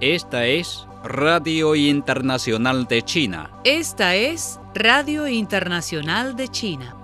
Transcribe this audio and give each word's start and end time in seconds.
Esta 0.00 0.44
es 0.44 0.88
Radio 1.04 1.76
Internacional 1.76 2.88
de 2.88 3.02
China. 3.02 3.60
Esta 3.62 4.16
es 4.16 4.58
Radio 4.74 5.28
Internacional 5.28 6.34
de 6.34 6.48
China. 6.48 6.96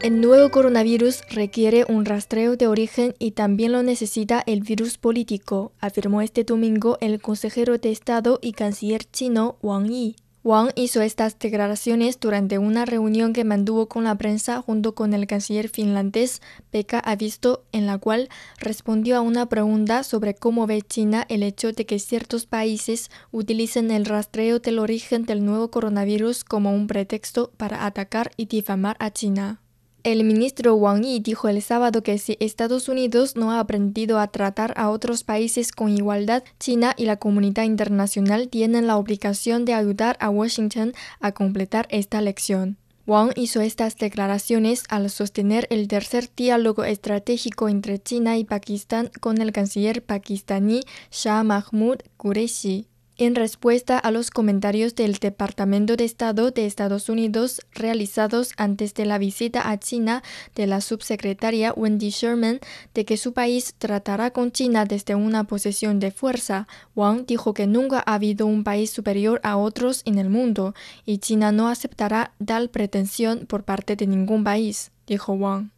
El 0.00 0.20
nuevo 0.20 0.52
coronavirus 0.52 1.22
requiere 1.30 1.84
un 1.88 2.04
rastreo 2.04 2.56
de 2.56 2.68
origen 2.68 3.16
y 3.18 3.32
también 3.32 3.72
lo 3.72 3.82
necesita 3.82 4.40
el 4.46 4.60
virus 4.60 4.98
político, 4.98 5.72
afirmó 5.80 6.22
este 6.22 6.44
domingo 6.44 6.96
el 7.00 7.20
consejero 7.20 7.76
de 7.76 7.90
Estado 7.90 8.38
y 8.40 8.52
canciller 8.52 9.02
chino 9.02 9.56
Wang 9.62 9.88
Yi. 9.88 10.14
Wang 10.48 10.70
hizo 10.76 11.02
estas 11.02 11.38
declaraciones 11.38 12.20
durante 12.20 12.56
una 12.56 12.86
reunión 12.86 13.34
que 13.34 13.44
mantuvo 13.44 13.86
con 13.86 14.04
la 14.04 14.14
prensa 14.14 14.62
junto 14.62 14.94
con 14.94 15.12
el 15.12 15.26
canciller 15.26 15.68
finlandés 15.68 16.40
Pekka 16.70 17.00
Avisto, 17.00 17.64
en 17.70 17.84
la 17.84 17.98
cual 17.98 18.30
respondió 18.56 19.18
a 19.18 19.20
una 19.20 19.50
pregunta 19.50 20.04
sobre 20.04 20.34
cómo 20.34 20.66
ve 20.66 20.80
China 20.80 21.26
el 21.28 21.42
hecho 21.42 21.72
de 21.72 21.84
que 21.84 21.98
ciertos 21.98 22.46
países 22.46 23.10
utilicen 23.30 23.90
el 23.90 24.06
rastreo 24.06 24.58
del 24.58 24.78
origen 24.78 25.26
del 25.26 25.44
nuevo 25.44 25.70
coronavirus 25.70 26.44
como 26.44 26.72
un 26.72 26.86
pretexto 26.86 27.52
para 27.58 27.84
atacar 27.84 28.30
y 28.38 28.46
difamar 28.46 28.96
a 29.00 29.10
China. 29.10 29.60
El 30.08 30.24
ministro 30.24 30.74
Wang 30.74 31.02
Yi 31.02 31.20
dijo 31.20 31.50
el 31.50 31.60
sábado 31.60 32.02
que 32.02 32.16
si 32.16 32.38
Estados 32.40 32.88
Unidos 32.88 33.36
no 33.36 33.52
ha 33.52 33.60
aprendido 33.60 34.18
a 34.18 34.28
tratar 34.28 34.72
a 34.78 34.88
otros 34.88 35.22
países 35.22 35.70
con 35.70 35.90
igualdad, 35.90 36.44
China 36.58 36.94
y 36.96 37.04
la 37.04 37.18
comunidad 37.18 37.64
internacional 37.64 38.48
tienen 38.48 38.86
la 38.86 38.96
obligación 38.96 39.66
de 39.66 39.74
ayudar 39.74 40.16
a 40.18 40.30
Washington 40.30 40.94
a 41.20 41.32
completar 41.32 41.88
esta 41.90 42.22
lección. 42.22 42.78
Wang 43.06 43.32
hizo 43.36 43.60
estas 43.60 43.98
declaraciones 43.98 44.84
al 44.88 45.10
sostener 45.10 45.66
el 45.68 45.88
tercer 45.88 46.30
diálogo 46.34 46.84
estratégico 46.84 47.68
entre 47.68 47.98
China 47.98 48.38
y 48.38 48.44
Pakistán 48.44 49.10
con 49.20 49.42
el 49.42 49.52
canciller 49.52 50.02
pakistaní 50.02 50.80
Shah 51.10 51.42
Mahmood 51.42 51.98
Qureshi 52.16 52.86
en 53.18 53.34
respuesta 53.34 53.98
a 53.98 54.10
los 54.12 54.30
comentarios 54.30 54.94
del 54.94 55.14
Departamento 55.14 55.96
de 55.96 56.04
Estado 56.04 56.52
de 56.52 56.66
Estados 56.66 57.08
Unidos 57.08 57.60
realizados 57.72 58.52
antes 58.56 58.94
de 58.94 59.04
la 59.04 59.18
visita 59.18 59.70
a 59.70 59.78
China 59.78 60.22
de 60.54 60.68
la 60.68 60.80
subsecretaria 60.80 61.72
Wendy 61.74 62.10
Sherman 62.10 62.60
de 62.94 63.04
que 63.04 63.16
su 63.16 63.32
país 63.32 63.74
tratará 63.76 64.30
con 64.30 64.52
China 64.52 64.84
desde 64.84 65.16
una 65.16 65.44
posición 65.44 65.98
de 65.98 66.12
fuerza, 66.12 66.68
Wang 66.94 67.26
dijo 67.26 67.54
que 67.54 67.66
nunca 67.66 68.02
ha 68.06 68.14
habido 68.14 68.46
un 68.46 68.62
país 68.62 68.90
superior 68.90 69.40
a 69.42 69.56
otros 69.56 70.02
en 70.04 70.18
el 70.18 70.30
mundo 70.30 70.74
y 71.04 71.18
China 71.18 71.50
no 71.50 71.68
aceptará 71.68 72.32
tal 72.44 72.70
pretensión 72.70 73.46
por 73.46 73.64
parte 73.64 73.96
de 73.96 74.06
ningún 74.06 74.44
país, 74.44 74.92
dijo 75.06 75.32
Wang. 75.32 75.70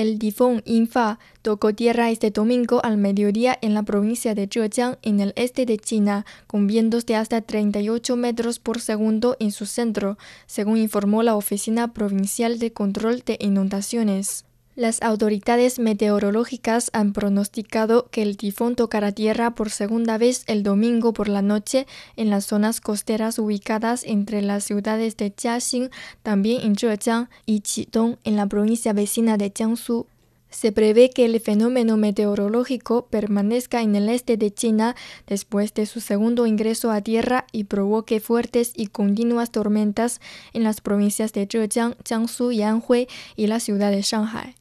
El 0.00 0.18
tifón 0.18 0.62
Infa 0.64 1.18
tocó 1.42 1.74
tierra 1.74 2.08
este 2.08 2.30
domingo 2.30 2.82
al 2.82 2.96
mediodía 2.96 3.58
en 3.60 3.74
la 3.74 3.82
provincia 3.82 4.34
de 4.34 4.48
Zhejiang, 4.50 4.96
en 5.02 5.20
el 5.20 5.34
este 5.36 5.66
de 5.66 5.76
China, 5.76 6.24
con 6.46 6.66
vientos 6.66 7.04
de 7.04 7.16
hasta 7.16 7.42
38 7.42 8.16
metros 8.16 8.60
por 8.60 8.80
segundo 8.80 9.36
en 9.40 9.52
su 9.52 9.66
centro, 9.66 10.16
según 10.46 10.78
informó 10.78 11.22
la 11.22 11.36
Oficina 11.36 11.92
Provincial 11.92 12.58
de 12.58 12.72
Control 12.72 13.20
de 13.26 13.36
Inundaciones. 13.40 14.46
Las 14.76 15.02
autoridades 15.02 15.80
meteorológicas 15.80 16.90
han 16.92 17.12
pronosticado 17.12 18.08
que 18.12 18.22
el 18.22 18.36
tifón 18.36 18.76
tocará 18.76 19.10
tierra 19.10 19.56
por 19.56 19.68
segunda 19.68 20.16
vez 20.16 20.44
el 20.46 20.62
domingo 20.62 21.12
por 21.12 21.28
la 21.28 21.42
noche 21.42 21.88
en 22.14 22.30
las 22.30 22.46
zonas 22.46 22.80
costeras 22.80 23.40
ubicadas 23.40 24.04
entre 24.04 24.42
las 24.42 24.62
ciudades 24.62 25.16
de 25.16 25.34
Jiaxing, 25.36 25.90
también 26.22 26.62
en 26.62 26.76
Zhejiang, 26.76 27.28
y 27.46 27.60
Qidong, 27.60 28.18
en 28.22 28.36
la 28.36 28.46
provincia 28.46 28.92
vecina 28.92 29.36
de 29.36 29.52
Jiangsu. 29.54 30.06
Se 30.50 30.70
prevé 30.70 31.10
que 31.10 31.24
el 31.24 31.40
fenómeno 31.40 31.96
meteorológico 31.96 33.06
permanezca 33.06 33.82
en 33.82 33.96
el 33.96 34.08
este 34.08 34.36
de 34.36 34.52
China 34.52 34.94
después 35.26 35.74
de 35.74 35.86
su 35.86 36.00
segundo 36.00 36.46
ingreso 36.46 36.92
a 36.92 37.00
tierra 37.00 37.44
y 37.50 37.64
provoque 37.64 38.20
fuertes 38.20 38.72
y 38.76 38.86
continuas 38.86 39.50
tormentas 39.50 40.20
en 40.52 40.62
las 40.62 40.80
provincias 40.80 41.32
de 41.32 41.46
Zhejiang, 41.46 41.96
Jiangsu 42.04 42.52
y 42.52 42.62
Anhui 42.62 43.08
y 43.34 43.48
la 43.48 43.58
ciudad 43.58 43.90
de 43.90 44.02
Shanghai. 44.02 44.59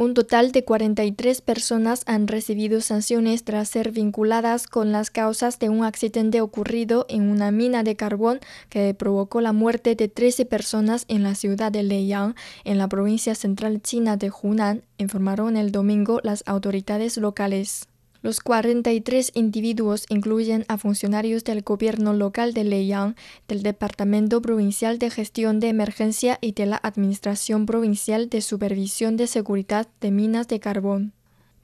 Un 0.00 0.14
total 0.14 0.52
de 0.52 0.62
43 0.62 1.40
personas 1.40 2.04
han 2.06 2.28
recibido 2.28 2.80
sanciones 2.80 3.42
tras 3.42 3.68
ser 3.68 3.90
vinculadas 3.90 4.68
con 4.68 4.92
las 4.92 5.10
causas 5.10 5.58
de 5.58 5.70
un 5.70 5.82
accidente 5.84 6.40
ocurrido 6.40 7.04
en 7.08 7.28
una 7.28 7.50
mina 7.50 7.82
de 7.82 7.96
carbón 7.96 8.38
que 8.68 8.94
provocó 8.94 9.40
la 9.40 9.52
muerte 9.52 9.96
de 9.96 10.06
13 10.06 10.46
personas 10.46 11.04
en 11.08 11.24
la 11.24 11.34
ciudad 11.34 11.72
de 11.72 11.82
Leyang, 11.82 12.36
en 12.62 12.78
la 12.78 12.86
provincia 12.86 13.34
central 13.34 13.82
china 13.82 14.16
de 14.16 14.30
Hunan, 14.30 14.84
informaron 14.98 15.56
el 15.56 15.72
domingo 15.72 16.20
las 16.22 16.44
autoridades 16.46 17.16
locales. 17.16 17.88
Los 18.20 18.40
43 18.40 19.30
individuos 19.34 20.04
incluyen 20.08 20.64
a 20.66 20.76
funcionarios 20.76 21.44
del 21.44 21.62
gobierno 21.62 22.12
local 22.12 22.52
de 22.52 22.64
Leyang, 22.64 23.14
del 23.46 23.62
Departamento 23.62 24.42
Provincial 24.42 24.98
de 24.98 25.10
Gestión 25.10 25.60
de 25.60 25.68
Emergencia 25.68 26.38
y 26.40 26.52
de 26.52 26.66
la 26.66 26.80
Administración 26.82 27.64
Provincial 27.64 28.28
de 28.28 28.40
Supervisión 28.40 29.16
de 29.16 29.28
Seguridad 29.28 29.86
de 30.00 30.10
Minas 30.10 30.48
de 30.48 30.58
Carbón. 30.58 31.12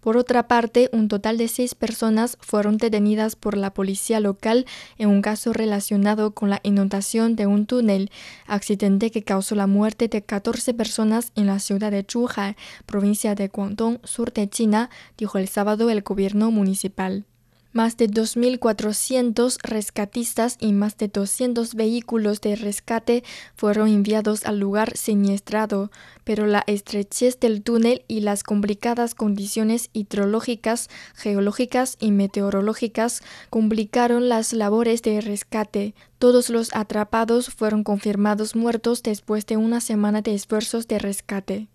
Por 0.05 0.19
otra 0.19 0.49
parte, 0.49 0.91
un 0.93 1.09
total 1.09 1.39
de 1.39 1.49
seis 1.49 1.75
personas 1.75 2.37
fueron 2.39 2.77
detenidas 2.77 3.37
por 3.37 3.57
la 3.57 3.73
policía 3.73 4.21
local 4.21 4.67
en 4.99 5.09
un 5.09 5.23
caso 5.23 5.55
relacionado 5.55 6.35
con 6.35 6.51
la 6.51 6.61
inundación 6.63 7.37
de 7.37 7.47
un 7.47 7.65
túnel, 7.65 8.11
accidente 8.47 9.11
que 9.11 9.23
causó 9.23 9.55
la 9.55 9.67
muerte 9.67 10.09
de 10.09 10.21
14 10.21 10.75
personas 10.75 11.33
en 11.37 11.47
la 11.47 11.59
ciudad 11.59 11.91
de 11.91 12.05
Zhuhai, 12.07 12.55
provincia 12.85 13.35
de 13.35 13.49
Guangdong, 13.49 14.01
sur 14.05 14.31
de 14.31 14.47
China, 14.47 14.91
dijo 15.17 15.39
el 15.39 15.49
sábado 15.49 15.89
el 15.89 16.03
gobierno 16.03 16.51
municipal. 16.51 17.25
Más 17.75 17.97
de 17.97 18.09
2.400 18.09 19.59
rescatistas 19.65 20.57
y 20.61 20.73
más 20.73 20.97
de 20.97 21.09
200 21.09 21.75
vehículos 21.75 22.41
de 22.41 22.55
rescate 22.55 23.25
fueron 23.57 23.89
enviados 23.89 24.47
al 24.47 24.61
lugar 24.61 24.97
siniestrado, 24.97 25.91
pero 26.23 26.47
la 26.47 26.63
estrechez 26.69 27.41
del 27.41 27.65
túnel 27.65 28.05
y 28.07 28.21
las 28.21 28.45
complicadas 28.45 29.17
condiciones 29.17 29.91
hidrológicas, 29.93 30.89
geológicas 31.17 31.97
y 31.99 32.13
meteorológicas 32.13 33.25
complicaron 33.51 34.29
las 34.29 34.53
labores 34.53 35.03
de 35.03 35.21
rescate. 35.21 35.97
Todos 36.21 36.51
los 36.51 36.73
atrapados 36.77 37.49
fueron 37.49 37.83
confirmados 37.83 38.55
muertos 38.55 39.03
después 39.03 39.47
de 39.47 39.57
una 39.57 39.81
semana 39.81 40.23
de 40.23 40.35
esfuerzos 40.35 40.87
de 40.87 41.01
rescate. 41.01 41.69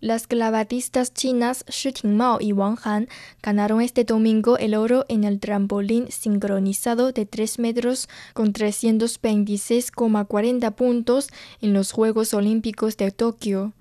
Las 0.00 0.28
clavadistas 0.28 1.12
chinas 1.12 1.64
Shi 1.68 1.90
Tingmao 1.90 2.38
y 2.40 2.52
Wang 2.52 2.78
Han 2.84 3.08
ganaron 3.42 3.80
este 3.80 4.04
domingo 4.04 4.56
el 4.56 4.76
oro 4.76 5.04
en 5.08 5.24
el 5.24 5.40
trampolín 5.40 6.06
sincronizado 6.08 7.10
de 7.10 7.26
3 7.26 7.58
metros 7.58 8.08
con 8.32 8.52
326,40 8.52 10.72
puntos 10.76 11.26
en 11.60 11.72
los 11.72 11.90
Juegos 11.90 12.32
Olímpicos 12.32 12.96
de 12.96 13.10
Tokio. 13.10 13.72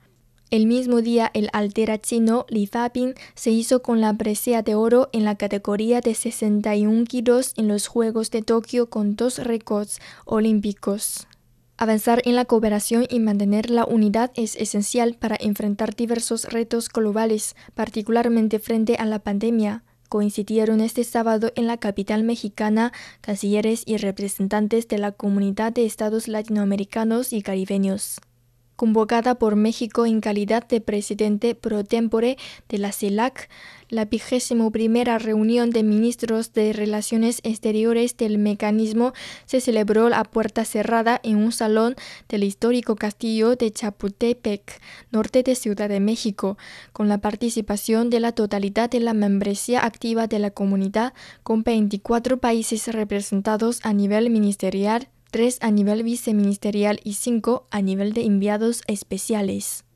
El 0.50 0.66
mismo 0.66 1.03
día, 1.03 1.29
el 1.35 1.50
altera 1.53 2.00
chino 2.00 2.47
Li 2.49 2.66
Fabin 2.66 3.13
se 3.35 3.51
hizo 3.51 3.84
con 3.84 4.01
la 4.01 4.16
presea 4.16 4.63
de 4.63 4.73
oro 4.73 5.09
en 5.11 5.23
la 5.23 5.35
categoría 5.35 6.01
de 6.01 6.16
61 6.16 7.05
kilos 7.05 7.53
en 7.57 7.67
los 7.67 7.85
Juegos 7.85 8.31
de 8.31 8.41
Tokio 8.41 8.89
con 8.89 9.16
dos 9.16 9.38
récords 9.38 9.99
olímpicos. 10.25 11.26
Avanzar 11.79 12.23
en 12.25 12.35
la 12.35 12.45
cooperación 12.45 13.05
y 13.07 13.19
mantener 13.19 13.69
la 13.69 13.85
unidad 13.85 14.31
es 14.33 14.55
esencial 14.55 15.13
para 15.13 15.38
enfrentar 15.39 15.96
diversos 15.96 16.46
retos 16.46 16.90
globales, 16.90 17.55
particularmente 17.75 18.57
frente 18.57 18.96
a 18.96 19.05
la 19.05 19.19
pandemia. 19.19 19.84
Coincidieron 20.09 20.81
este 20.81 21.03
sábado 21.03 21.52
en 21.55 21.67
la 21.67 21.78
capital 21.78 22.23
mexicana 22.23 22.93
cancilleres 23.22 23.84
y 23.85 23.97
representantes 23.97 24.87
de 24.87 24.97
la 24.97 25.11
comunidad 25.11 25.72
de 25.72 25.85
estados 25.85 26.28
latinoamericanos 26.28 27.31
y 27.31 27.43
caribeños. 27.43 28.22
Convocada 28.78 29.34
por 29.40 29.56
México 29.56 30.06
en 30.06 30.22
calidad 30.22 30.68
de 30.68 30.82
presidente 30.82 31.56
pro 31.56 31.84
tempore 31.84 32.38
de 32.70 32.78
la 32.78 32.91
CELAC, 32.91 33.50
la 33.90 34.06
vigésimo 34.06 34.70
primera 34.70 35.18
reunión 35.18 35.72
de 35.72 35.82
ministros 35.82 36.53
de 36.53 36.74
Relaciones 36.74 37.40
Exteriores 37.44 38.16
del 38.18 38.38
mecanismo 38.38 39.14
se 39.47 39.62
celebró 39.62 40.14
a 40.14 40.24
puerta 40.26 40.64
cerrada 40.64 41.20
en 41.24 41.38
un 41.38 41.52
salón 41.52 41.96
del 42.29 42.44
histórico 42.44 42.96
castillo 42.96 43.56
de 43.56 43.72
Chapultepec, 43.72 44.79
norte 45.09 45.41
de 45.41 45.56
Ciudad 45.56 45.90
de 45.90 46.00
México, 46.00 46.59
con 46.94 47.09
la 47.09 47.18
participación 47.18 48.12
de 48.12 48.20
la 48.20 48.32
totalidad 48.32 48.91
de 48.91 49.00
la 49.00 49.16
membresía 49.16 49.84
activa 49.85 50.28
de 50.28 50.38
la 50.38 50.52
comunidad, 50.52 51.16
con 51.41 51.64
24 51.64 52.38
países 52.38 52.88
representados 52.94 53.79
a 53.82 53.91
nivel 53.94 54.29
ministerial, 54.29 55.09
3 55.32 55.59
a 55.62 55.72
nivel 55.72 56.03
viceministerial 56.03 57.00
y 57.03 57.14
5 57.14 57.68
a 57.70 57.82
nivel 57.82 58.14
de 58.14 58.26
enviados 58.26 58.84
especiales. 58.88 59.86